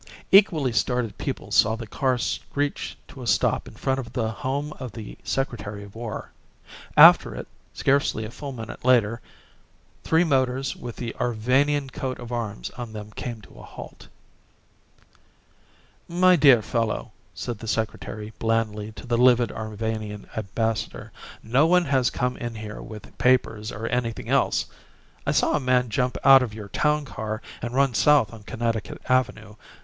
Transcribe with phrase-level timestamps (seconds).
[0.31, 4.73] Equally startled people saw the car screech to a stop in front of the home
[4.79, 6.31] of the Secretary of War.
[6.97, 9.21] After it, scarcely a full minute later,
[10.03, 14.07] three motors with the Arvanian coat of arms on them came to a halt.
[16.07, 21.11] "My dear fellow," said the Secretary blandly to the livid Arvanian Ambassador,
[21.43, 24.65] "no one has come in here with papers or anything else.
[25.27, 28.99] I saw a man jump out of your town car and run south on Connecticut
[29.07, 29.53] Avenue.